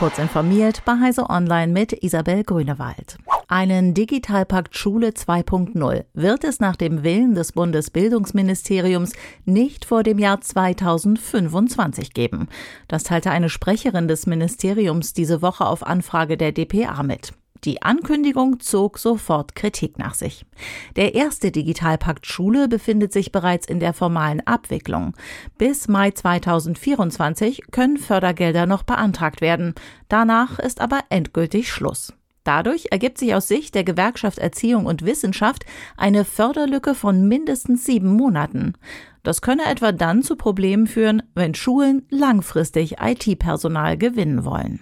Kurz 0.00 0.18
informiert 0.18 0.80
bei 0.86 0.98
Heise 0.98 1.28
Online 1.28 1.70
mit 1.70 1.92
Isabel 1.92 2.42
Grünewald. 2.42 3.18
Einen 3.48 3.92
Digitalpakt 3.92 4.74
Schule 4.74 5.10
2.0 5.10 6.04
wird 6.14 6.42
es 6.42 6.58
nach 6.58 6.76
dem 6.76 7.02
Willen 7.02 7.34
des 7.34 7.52
Bundesbildungsministeriums 7.52 9.12
nicht 9.44 9.84
vor 9.84 10.02
dem 10.02 10.18
Jahr 10.18 10.40
2025 10.40 12.14
geben. 12.14 12.48
Das 12.88 13.02
teilte 13.02 13.30
eine 13.30 13.50
Sprecherin 13.50 14.08
des 14.08 14.24
Ministeriums 14.24 15.12
diese 15.12 15.42
Woche 15.42 15.66
auf 15.66 15.86
Anfrage 15.86 16.38
der 16.38 16.52
DPA 16.52 17.02
mit. 17.02 17.34
Die 17.64 17.82
Ankündigung 17.82 18.60
zog 18.60 18.98
sofort 18.98 19.54
Kritik 19.54 19.98
nach 19.98 20.14
sich. 20.14 20.46
Der 20.96 21.14
erste 21.14 21.50
Digitalpakt 21.50 22.26
Schule 22.26 22.68
befindet 22.68 23.12
sich 23.12 23.32
bereits 23.32 23.66
in 23.66 23.80
der 23.80 23.92
formalen 23.92 24.40
Abwicklung. 24.46 25.14
Bis 25.58 25.86
Mai 25.86 26.10
2024 26.10 27.64
können 27.70 27.98
Fördergelder 27.98 28.64
noch 28.64 28.82
beantragt 28.82 29.42
werden. 29.42 29.74
Danach 30.08 30.58
ist 30.58 30.80
aber 30.80 31.00
endgültig 31.10 31.70
Schluss. 31.70 32.14
Dadurch 32.44 32.86
ergibt 32.90 33.18
sich 33.18 33.34
aus 33.34 33.48
Sicht 33.48 33.74
der 33.74 33.84
Gewerkschaft 33.84 34.38
Erziehung 34.38 34.86
und 34.86 35.04
Wissenschaft 35.04 35.66
eine 35.96 36.24
Förderlücke 36.24 36.94
von 36.94 37.28
mindestens 37.28 37.84
sieben 37.84 38.14
Monaten. 38.14 38.74
Das 39.22 39.42
könne 39.42 39.66
etwa 39.66 39.92
dann 39.92 40.22
zu 40.22 40.36
Problemen 40.36 40.86
führen, 40.86 41.22
wenn 41.34 41.54
Schulen 41.54 42.06
langfristig 42.08 42.96
IT-Personal 43.00 43.98
gewinnen 43.98 44.46
wollen. 44.46 44.80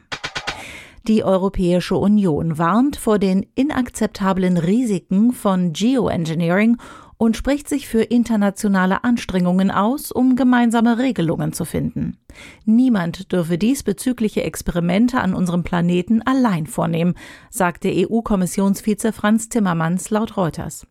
Die 1.08 1.24
Europäische 1.24 1.96
Union 1.96 2.58
warnt 2.58 2.96
vor 2.96 3.18
den 3.18 3.46
inakzeptablen 3.54 4.58
Risiken 4.58 5.32
von 5.32 5.72
Geoengineering 5.72 6.76
und 7.16 7.34
spricht 7.34 7.66
sich 7.66 7.88
für 7.88 8.02
internationale 8.02 9.04
Anstrengungen 9.04 9.70
aus, 9.70 10.12
um 10.12 10.36
gemeinsame 10.36 10.98
Regelungen 10.98 11.54
zu 11.54 11.64
finden. 11.64 12.18
Niemand 12.66 13.32
dürfe 13.32 13.56
diesbezügliche 13.56 14.42
Experimente 14.42 15.18
an 15.20 15.32
unserem 15.32 15.64
Planeten 15.64 16.20
allein 16.20 16.66
vornehmen, 16.66 17.14
sagte 17.48 17.90
EU-Kommissionsvize 17.90 19.14
Franz 19.14 19.48
Timmermans 19.48 20.10
laut 20.10 20.36
Reuters. 20.36 20.86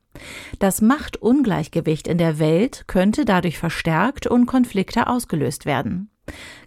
Das 0.57 0.81
Machtungleichgewicht 0.81 2.07
in 2.07 2.17
der 2.17 2.39
Welt 2.39 2.85
könnte 2.87 3.23
dadurch 3.23 3.59
verstärkt 3.59 4.25
und 4.25 4.47
Konflikte 4.47 5.05
ausgelöst 5.05 5.67
werden. 5.67 6.09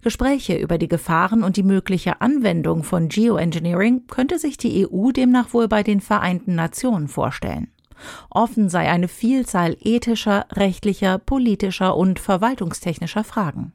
Gespräche 0.03 0.57
über 0.57 0.79
die 0.79 0.89
Gefahren 0.89 1.43
und 1.43 1.57
die 1.57 1.63
mögliche 1.63 2.21
Anwendung 2.21 2.83
von 2.83 3.09
Geoengineering 3.09 4.07
könnte 4.07 4.39
sich 4.39 4.57
die 4.57 4.87
EU 4.87 5.11
demnach 5.11 5.53
wohl 5.53 5.69
bei 5.69 5.83
den 5.83 6.01
Vereinten 6.01 6.55
Nationen 6.55 7.09
vorstellen. 7.09 7.69
Offen 8.31 8.69
sei 8.69 8.91
eine 8.91 9.09
Vielzahl 9.09 9.77
ethischer, 9.81 10.47
rechtlicher, 10.53 11.19
politischer 11.19 11.97
und 11.97 12.19
verwaltungstechnischer 12.19 13.25
Fragen. 13.25 13.73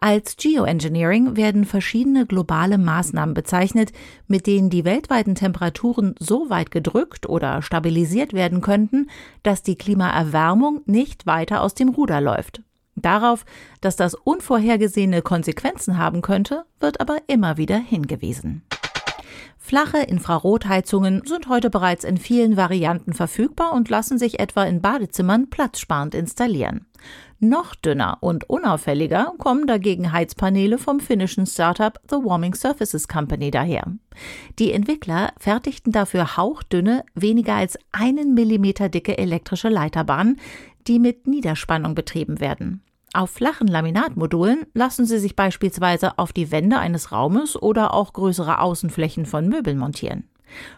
Als 0.00 0.36
Geoengineering 0.36 1.36
werden 1.36 1.64
verschiedene 1.64 2.26
globale 2.26 2.78
Maßnahmen 2.78 3.34
bezeichnet, 3.34 3.92
mit 4.26 4.46
denen 4.46 4.68
die 4.68 4.84
weltweiten 4.84 5.34
Temperaturen 5.34 6.14
so 6.18 6.50
weit 6.50 6.70
gedrückt 6.70 7.28
oder 7.28 7.62
stabilisiert 7.62 8.32
werden 8.32 8.60
könnten, 8.60 9.08
dass 9.42 9.62
die 9.62 9.76
Klimaerwärmung 9.76 10.82
nicht 10.86 11.26
weiter 11.26 11.62
aus 11.62 11.74
dem 11.74 11.88
Ruder 11.88 12.20
läuft. 12.20 12.62
Darauf, 13.04 13.44
dass 13.82 13.96
das 13.96 14.14
unvorhergesehene 14.14 15.20
Konsequenzen 15.20 15.98
haben 15.98 16.22
könnte, 16.22 16.64
wird 16.80 17.02
aber 17.02 17.18
immer 17.26 17.58
wieder 17.58 17.76
hingewiesen. 17.76 18.62
Flache 19.58 19.98
Infrarotheizungen 19.98 21.22
sind 21.26 21.48
heute 21.48 21.68
bereits 21.68 22.04
in 22.04 22.16
vielen 22.16 22.56
Varianten 22.56 23.12
verfügbar 23.12 23.72
und 23.74 23.90
lassen 23.90 24.18
sich 24.18 24.40
etwa 24.40 24.64
in 24.64 24.80
Badezimmern 24.80 25.50
platzsparend 25.50 26.14
installieren. 26.14 26.86
Noch 27.40 27.74
dünner 27.74 28.18
und 28.20 28.48
unauffälliger 28.48 29.34
kommen 29.36 29.66
dagegen 29.66 30.12
Heizpaneele 30.12 30.78
vom 30.78 30.98
finnischen 30.98 31.44
Startup 31.44 31.98
The 32.08 32.16
Warming 32.16 32.54
Surfaces 32.54 33.06
Company 33.06 33.50
daher. 33.50 33.84
Die 34.58 34.72
Entwickler 34.72 35.32
fertigten 35.38 35.92
dafür 35.92 36.38
hauchdünne, 36.38 37.04
weniger 37.14 37.54
als 37.54 37.78
einen 37.92 38.32
Millimeter 38.32 38.88
dicke 38.88 39.18
elektrische 39.18 39.68
Leiterbahnen, 39.68 40.40
die 40.86 40.98
mit 40.98 41.26
Niederspannung 41.26 41.94
betrieben 41.94 42.40
werden. 42.40 42.82
Auf 43.16 43.30
flachen 43.30 43.68
Laminatmodulen 43.68 44.66
lassen 44.74 45.06
sie 45.06 45.20
sich 45.20 45.36
beispielsweise 45.36 46.18
auf 46.18 46.32
die 46.32 46.50
Wände 46.50 46.78
eines 46.78 47.12
Raumes 47.12 47.54
oder 47.54 47.94
auch 47.94 48.12
größere 48.12 48.58
Außenflächen 48.58 49.24
von 49.24 49.48
Möbeln 49.48 49.78
montieren. 49.78 50.24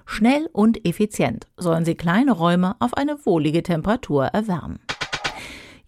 Schnell 0.04 0.46
und 0.52 0.86
effizient 0.86 1.46
sollen 1.56 1.86
sie 1.86 1.94
kleine 1.94 2.32
Räume 2.32 2.76
auf 2.78 2.92
eine 2.92 3.24
wohlige 3.24 3.62
Temperatur 3.62 4.26
erwärmen. 4.26 4.80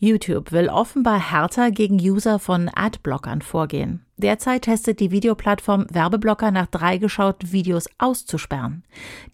YouTube 0.00 0.52
will 0.52 0.68
offenbar 0.68 1.18
härter 1.18 1.72
gegen 1.72 1.96
User 1.96 2.38
von 2.38 2.70
Adblockern 2.72 3.42
vorgehen. 3.42 4.04
Derzeit 4.16 4.62
testet 4.62 5.00
die 5.00 5.10
Videoplattform 5.10 5.86
Werbeblocker 5.90 6.52
nach 6.52 6.68
drei 6.68 6.98
geschauten 6.98 7.50
Videos 7.50 7.86
auszusperren. 7.98 8.84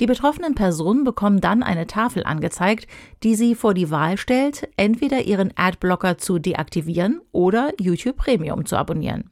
Die 0.01 0.07
betroffenen 0.07 0.55
Personen 0.55 1.05
bekommen 1.05 1.43
dann 1.43 1.63
eine 1.63 1.87
Tafel 1.87 2.25
angezeigt, 2.25 2.87
die 3.23 3.35
sie 3.35 3.55
vor 3.55 3.75
die 3.75 3.91
Wahl 3.91 4.17
stellt, 4.17 4.69
entweder 4.79 5.23
ihren 5.23 5.53
Adblocker 5.55 6.17
zu 6.17 6.39
deaktivieren 6.39 7.21
oder 7.31 7.73
YouTube 7.79 8.17
Premium 8.17 8.65
zu 8.65 8.77
abonnieren. 8.77 9.31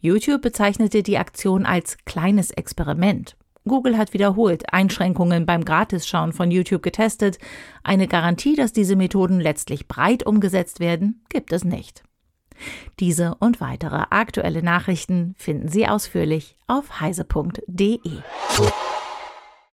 YouTube 0.00 0.42
bezeichnete 0.42 1.04
die 1.04 1.18
Aktion 1.18 1.64
als 1.64 1.96
kleines 2.06 2.50
Experiment. 2.50 3.36
Google 3.66 3.98
hat 3.98 4.14
wiederholt 4.14 4.72
Einschränkungen 4.72 5.44
beim 5.46 5.64
Gratisschauen 5.64 6.32
von 6.32 6.50
YouTube 6.50 6.82
getestet. 6.82 7.38
Eine 7.82 8.06
Garantie, 8.08 8.56
dass 8.56 8.72
diese 8.72 8.96
Methoden 8.96 9.40
letztlich 9.40 9.88
breit 9.88 10.24
umgesetzt 10.24 10.80
werden, 10.80 11.24
gibt 11.28 11.52
es 11.52 11.64
nicht. 11.64 12.02
Diese 13.00 13.34
und 13.34 13.60
weitere 13.60 14.04
aktuelle 14.10 14.62
Nachrichten 14.62 15.34
finden 15.36 15.68
Sie 15.68 15.86
ausführlich 15.86 16.56
auf 16.66 17.00
heise.de. 17.00 17.98